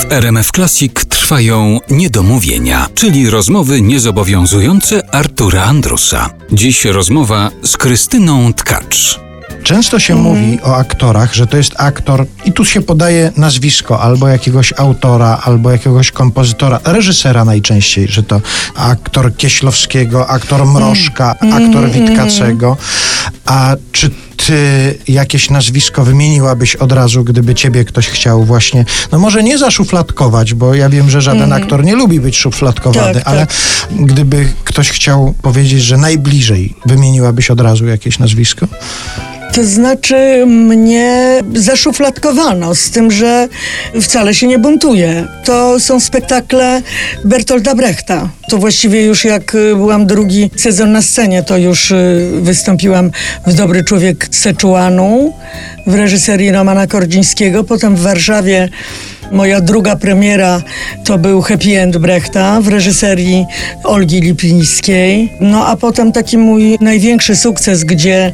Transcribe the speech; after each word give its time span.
W 0.00 0.12
RMF 0.12 0.50
Classic 0.50 0.92
trwają 1.08 1.80
niedomówienia, 1.90 2.88
czyli 2.94 3.30
rozmowy 3.30 3.82
niezobowiązujące 3.82 5.14
Artura 5.14 5.62
Andrusa. 5.62 6.30
Dziś 6.52 6.84
rozmowa 6.84 7.50
z 7.62 7.76
Krystyną 7.76 8.52
Tkacz. 8.52 9.20
Często 9.62 9.98
się 9.98 10.14
mówi 10.14 10.58
o 10.62 10.76
aktorach, 10.76 11.34
że 11.34 11.46
to 11.46 11.56
jest 11.56 11.74
aktor 11.76 12.26
i 12.44 12.52
tu 12.52 12.64
się 12.64 12.82
podaje 12.82 13.32
nazwisko 13.36 14.00
albo 14.00 14.28
jakiegoś 14.28 14.72
autora, 14.76 15.40
albo 15.44 15.70
jakiegoś 15.70 16.10
kompozytora, 16.10 16.80
reżysera 16.84 17.44
najczęściej, 17.44 18.08
że 18.08 18.22
to 18.22 18.40
aktor 18.76 19.36
Kieślowskiego, 19.36 20.28
aktor 20.28 20.66
Mrożka, 20.66 21.34
aktor 21.52 21.90
Witkacego. 21.90 22.76
A 23.46 23.76
czy 23.92 24.10
ty 24.46 24.98
jakieś 25.08 25.50
nazwisko 25.50 26.04
wymieniłabyś 26.04 26.76
od 26.76 26.92
razu, 26.92 27.24
gdyby 27.24 27.54
ciebie 27.54 27.84
ktoś 27.84 28.08
chciał 28.08 28.44
właśnie, 28.44 28.84
no 29.12 29.18
może 29.18 29.42
nie 29.42 29.58
zaszufladkować, 29.58 30.54
bo 30.54 30.74
ja 30.74 30.88
wiem, 30.88 31.10
że 31.10 31.20
żaden 31.20 31.52
aktor 31.52 31.84
nie 31.84 31.96
lubi 31.96 32.20
być 32.20 32.36
szufladkowany, 32.36 33.14
Tak, 33.14 33.22
ale 33.28 33.46
gdyby 33.90 34.48
ktoś 34.64 34.90
chciał 34.90 35.34
powiedzieć, 35.42 35.82
że 35.82 35.96
najbliżej, 35.96 36.74
wymieniłabyś 36.86 37.50
od 37.50 37.60
razu 37.60 37.86
jakieś 37.86 38.18
nazwisko? 38.18 38.66
To 39.56 39.64
znaczy 39.64 40.46
mnie 40.46 41.40
zaszufladkowano 41.54 42.74
z 42.74 42.90
tym, 42.90 43.10
że 43.10 43.48
wcale 44.00 44.34
się 44.34 44.46
nie 44.46 44.58
buntuję. 44.58 45.26
To 45.44 45.80
są 45.80 46.00
spektakle 46.00 46.82
Bertolda 47.24 47.74
Brechta. 47.74 48.28
To 48.48 48.58
właściwie 48.58 49.04
już 49.04 49.24
jak 49.24 49.54
y, 49.54 49.76
byłam 49.76 50.06
drugi 50.06 50.50
sezon 50.56 50.92
na 50.92 51.02
scenie, 51.02 51.42
to 51.42 51.56
już 51.56 51.90
y, 51.90 52.30
wystąpiłam 52.40 53.10
w 53.46 53.54
Dobry 53.54 53.84
Człowiek 53.84 54.28
Seczuanu 54.30 55.32
w 55.86 55.94
reżyserii 55.94 56.52
Romana 56.52 56.86
Kordzińskiego. 56.86 57.64
Potem 57.64 57.96
w 57.96 58.00
Warszawie 58.00 58.68
Moja 59.32 59.60
druga 59.60 59.96
premiera 59.96 60.62
to 61.04 61.18
był 61.18 61.42
Happy 61.42 61.80
End 61.80 61.96
Brechta 61.98 62.60
w 62.60 62.68
reżyserii 62.68 63.46
Olgi 63.84 64.20
Lipińskiej. 64.20 65.32
No 65.40 65.66
a 65.66 65.76
potem 65.76 66.12
taki 66.12 66.38
mój 66.38 66.78
największy 66.80 67.36
sukces, 67.36 67.84
gdzie 67.84 68.32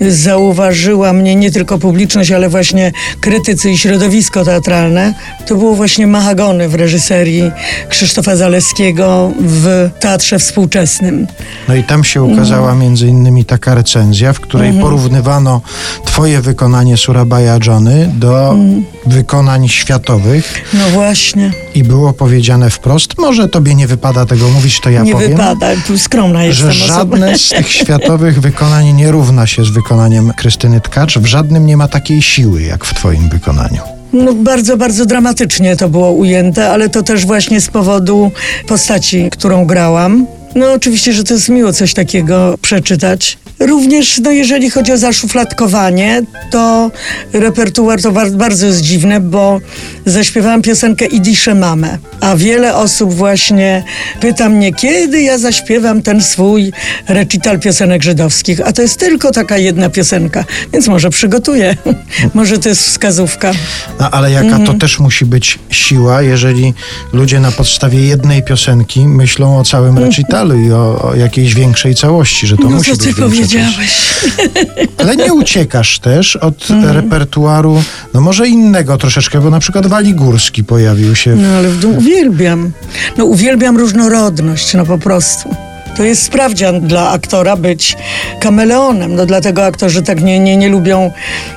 zauważyła 0.00 1.12
mnie 1.12 1.36
nie 1.36 1.50
tylko 1.50 1.78
publiczność, 1.78 2.30
ale 2.30 2.48
właśnie 2.48 2.92
krytycy 3.20 3.70
i 3.70 3.78
środowisko 3.78 4.44
teatralne, 4.44 5.14
to 5.46 5.54
było 5.54 5.74
właśnie 5.74 6.06
Mahagony 6.06 6.68
w 6.68 6.74
reżyserii 6.74 7.50
Krzysztofa 7.88 8.36
Zaleskiego 8.36 9.32
w 9.38 9.90
Teatrze 10.00 10.38
Współczesnym. 10.38 11.26
No 11.68 11.74
i 11.74 11.84
tam 11.84 12.04
się 12.04 12.22
ukazała 12.22 12.74
między 12.74 13.08
innymi 13.08 13.44
taka 13.44 13.74
recenzja, 13.74 14.32
w 14.32 14.40
której 14.40 14.72
porównywano 14.72 15.60
twoje 16.04 16.40
wykonanie 16.40 16.96
Surabaja 16.96 17.58
Johnny 17.66 18.10
do 18.14 18.56
wykonań 19.06 19.68
światowych 19.68 20.25
No 20.74 20.88
właśnie, 20.92 21.52
i 21.74 21.84
było 21.84 22.12
powiedziane 22.12 22.70
wprost, 22.70 23.18
może 23.18 23.48
tobie 23.48 23.74
nie 23.74 23.86
wypada 23.86 24.26
tego 24.26 24.48
mówić, 24.48 24.80
to 24.80 24.90
ja 24.90 25.02
nie 25.02 25.12
powiem. 25.12 25.30
wypada, 25.30 25.66
tu 25.86 25.98
skromna 25.98 26.40
Że 26.40 26.46
jestem 26.46 26.68
osobą. 26.70 26.86
żadne 26.86 27.38
z 27.38 27.48
tych 27.48 27.72
światowych 27.82 28.40
wykonań 28.40 28.92
nie 28.92 29.10
równa 29.10 29.46
się 29.46 29.64
z 29.64 29.68
wykonaniem 29.70 30.32
Krystyny 30.36 30.80
Tkacz. 30.80 31.18
W 31.18 31.26
żadnym 31.26 31.66
nie 31.66 31.76
ma 31.76 31.88
takiej 31.88 32.22
siły, 32.22 32.62
jak 32.62 32.84
w 32.84 32.94
twoim 32.94 33.28
wykonaniu. 33.28 33.80
No, 34.12 34.34
bardzo, 34.34 34.76
bardzo 34.76 35.06
dramatycznie 35.06 35.76
to 35.76 35.88
było 35.88 36.10
ujęte, 36.10 36.70
ale 36.70 36.88
to 36.88 37.02
też 37.02 37.26
właśnie 37.26 37.60
z 37.60 37.68
powodu 37.68 38.30
postaci, 38.68 39.28
którą 39.30 39.64
grałam. 39.66 40.26
No 40.54 40.72
oczywiście, 40.72 41.12
że 41.12 41.24
to 41.24 41.34
jest 41.34 41.48
miło 41.48 41.72
coś 41.72 41.94
takiego 41.94 42.58
przeczytać. 42.62 43.38
Również, 43.60 44.18
no 44.18 44.30
jeżeli 44.30 44.70
chodzi 44.70 44.92
o 44.92 44.96
zaszufladkowanie, 44.98 46.22
to 46.50 46.90
repertuar 47.32 48.02
to 48.02 48.12
bar- 48.12 48.30
bardzo 48.30 48.66
jest 48.66 48.80
dziwne, 48.80 49.20
bo 49.20 49.60
zaśpiewałam 50.06 50.62
piosenkę 50.62 51.06
Idisze 51.06 51.54
Mamę, 51.54 51.98
a 52.20 52.36
wiele 52.36 52.74
osób 52.74 53.14
właśnie 53.14 53.84
pyta 54.20 54.48
mnie, 54.48 54.72
kiedy 54.74 55.22
ja 55.22 55.38
zaśpiewam 55.38 56.02
ten 56.02 56.22
swój 56.22 56.72
recital 57.08 57.60
piosenek 57.60 58.02
żydowskich, 58.02 58.60
a 58.64 58.72
to 58.72 58.82
jest 58.82 58.98
tylko 59.00 59.32
taka 59.32 59.58
jedna 59.58 59.90
piosenka, 59.90 60.44
więc 60.72 60.88
może 60.88 61.10
przygotuję, 61.10 61.76
może 62.34 62.58
to 62.58 62.68
jest 62.68 62.82
wskazówka. 62.82 63.52
No, 64.00 64.10
ale 64.10 64.30
jaka 64.30 64.46
Mhm. 64.46 64.66
to 64.66 64.74
też 64.74 64.98
musi 64.98 65.24
być 65.24 65.58
siła, 65.70 66.22
jeżeli 66.22 66.74
ludzie 67.12 67.40
na 67.40 67.52
podstawie 67.52 68.06
jednej 68.06 68.42
piosenki 68.42 69.08
myślą 69.08 69.58
o 69.58 69.64
całym 69.64 69.98
recitalu 69.98 70.60
i 70.60 70.72
o, 70.72 71.02
o 71.10 71.14
jakiejś 71.14 71.54
większej 71.54 71.94
całości, 71.94 72.46
że 72.46 72.56
to 72.56 72.62
no 72.62 72.70
musi 72.70 72.90
być 72.90 73.00
większa. 73.36 73.45
Powiedziałeś? 73.48 73.90
Ale 74.98 75.16
nie 75.16 75.34
uciekasz 75.34 75.98
też 75.98 76.36
od 76.36 76.70
Mhm. 76.70 76.96
repertuaru, 76.96 77.82
no 78.14 78.20
może 78.20 78.48
innego 78.48 78.98
troszeczkę, 78.98 79.40
bo 79.40 79.50
na 79.50 79.60
przykład 79.60 79.86
Wali 79.86 80.14
Górski 80.14 80.64
pojawił 80.64 81.14
się. 81.14 81.36
w- 81.36 81.40
No 81.42 81.48
ale 81.48 81.68
w 81.68 81.78
dół 81.80 81.96
uwielbiam. 81.98 82.72
No 83.18 83.24
uwielbiam 83.24 83.76
różnorodność, 83.76 84.74
no 84.74 84.86
po 84.86 84.98
prostu. 84.98 85.54
To 85.96 86.04
jest 86.04 86.22
sprawdzian 86.22 86.80
dla 86.80 87.10
aktora 87.10 87.56
być 87.56 87.96
kameleonem. 88.40 89.14
No 89.14 89.26
dlatego 89.26 89.64
aktorzy 89.64 90.02
tak 90.02 90.22
nie, 90.22 90.40
nie, 90.40 90.56
nie 90.56 90.68
lubią 90.68 91.10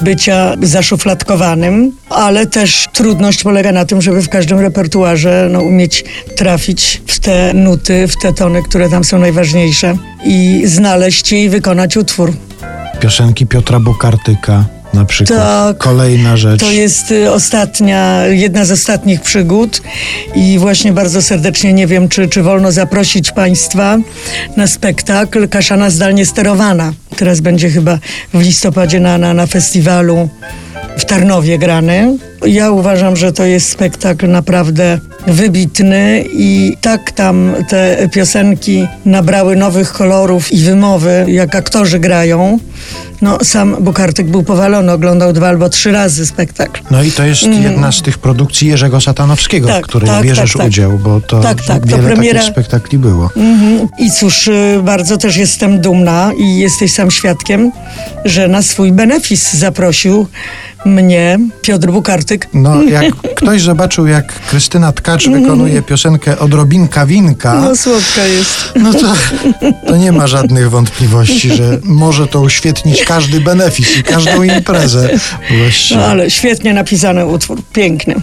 bycia 0.00 0.54
zaszufladkowanym, 0.62 1.92
ale 2.10 2.46
też 2.46 2.88
trudność 2.92 3.42
polega 3.42 3.72
na 3.72 3.84
tym, 3.84 4.02
żeby 4.02 4.22
w 4.22 4.28
każdym 4.28 4.60
repertuarze 4.60 5.48
no, 5.50 5.60
umieć 5.60 6.04
trafić 6.36 7.02
w 7.06 7.18
te 7.18 7.54
nuty, 7.54 8.08
w 8.08 8.16
te 8.22 8.32
tony, 8.32 8.62
które 8.62 8.88
tam 8.88 9.04
są 9.04 9.18
najważniejsze 9.18 9.96
i 10.24 10.62
znaleźć 10.64 11.32
je 11.32 11.44
i 11.44 11.48
wykonać 11.48 11.96
utwór. 11.96 12.32
Piosenki 13.00 13.46
Piotra 13.46 13.80
Bukartyka 13.80 14.64
na 14.96 15.04
przykład. 15.04 15.38
Tak. 15.38 15.78
Kolejna 15.78 16.36
rzecz. 16.36 16.60
To 16.60 16.70
jest 16.70 17.10
y, 17.10 17.32
ostatnia, 17.32 18.26
jedna 18.26 18.64
z 18.64 18.70
ostatnich 18.72 19.20
przygód 19.20 19.82
i 20.34 20.58
właśnie 20.58 20.92
bardzo 20.92 21.22
serdecznie 21.22 21.72
nie 21.72 21.86
wiem, 21.86 22.08
czy, 22.08 22.28
czy 22.28 22.42
wolno 22.42 22.72
zaprosić 22.72 23.32
Państwa 23.32 23.98
na 24.56 24.66
spektakl 24.66 25.48
Kaszana 25.48 25.90
zdalnie 25.90 26.26
sterowana. 26.26 26.92
Teraz 27.16 27.40
będzie 27.40 27.70
chyba 27.70 27.98
w 28.34 28.40
listopadzie 28.40 29.00
na, 29.00 29.18
na, 29.18 29.34
na 29.34 29.46
festiwalu 29.46 30.28
w 30.98 31.04
Tarnowie 31.04 31.58
grany. 31.58 32.16
Ja 32.46 32.70
uważam, 32.70 33.16
że 33.16 33.32
to 33.32 33.44
jest 33.44 33.68
spektakl 33.70 34.28
naprawdę 34.28 34.98
wybitny 35.26 36.24
i 36.32 36.76
tak 36.80 37.12
tam 37.12 37.52
te 37.68 38.08
piosenki 38.12 38.86
nabrały 39.04 39.56
nowych 39.56 39.92
kolorów 39.92 40.52
i 40.52 40.58
wymowy, 40.58 41.24
jak 41.28 41.54
aktorzy 41.54 41.98
grają. 41.98 42.58
No, 43.22 43.38
sam 43.44 43.76
Bukartyk 43.80 44.26
był 44.26 44.42
powalony, 44.42 44.92
oglądał 44.92 45.32
dwa 45.32 45.48
albo 45.48 45.68
trzy 45.68 45.92
razy 45.92 46.26
spektakl. 46.26 46.80
No 46.90 47.02
i 47.02 47.12
to 47.12 47.24
jest 47.24 47.42
jedna 47.42 47.92
z 47.92 48.02
tych 48.02 48.18
produkcji 48.18 48.68
Jerzego 48.68 49.00
Satanowskiego, 49.00 49.68
Tak, 49.68 49.84
w 49.84 49.88
której 49.88 50.08
tak, 50.10 50.24
bierzesz 50.24 50.52
tak, 50.52 50.58
tak. 50.62 50.68
udział, 50.68 50.98
bo 50.98 51.20
to 51.20 51.40
Tak, 51.40 51.62
tak, 51.62 51.86
to 51.86 51.96
wiele 51.98 52.14
premiera- 52.14 52.38
takich 52.38 52.52
spektakli 52.52 52.98
było. 52.98 53.30
Mhm. 53.36 53.88
I 53.98 54.10
cóż, 54.10 54.48
y, 54.48 54.80
bardzo 54.82 55.16
też 55.16 55.36
jestem 55.36 55.80
dumna 55.80 56.30
i 56.38 56.58
jesteś 56.58 56.92
sam 56.92 57.10
świadkiem, 57.10 57.72
że 58.24 58.48
na 58.48 58.62
swój 58.62 58.92
benefis 58.92 59.52
zaprosił 59.54 60.26
mnie 60.86 61.38
Piotr 61.62 61.90
Bukartyk. 61.90 62.48
No, 62.54 62.82
jak 62.82 63.14
ktoś 63.36 63.62
zobaczył, 63.62 64.06
jak 64.06 64.40
Krystyna 64.40 64.92
Tkacz 64.92 65.28
wykonuje 65.28 65.82
piosenkę 65.82 66.38
Odrobinka 66.38 67.06
Winka, 67.06 67.54
No 67.54 67.76
słodka 67.76 68.24
jest. 68.24 68.72
no 68.76 68.92
to, 68.94 69.14
to 69.86 69.96
nie 69.96 70.12
ma 70.12 70.26
żadnych 70.26 70.70
wątpliwości, 70.70 71.50
że 71.50 71.78
może 71.84 72.26
to 72.26 72.40
uświetnić 72.40 73.04
każdy 73.04 73.40
benefis 73.40 73.96
i 73.98 74.02
każdą 74.02 74.42
imprezę 74.42 75.08
właściwie. 75.60 76.00
No 76.00 76.06
ale 76.06 76.30
świetnie 76.30 76.74
napisany 76.74 77.26
utwór, 77.26 77.62
piękny. 77.72 78.14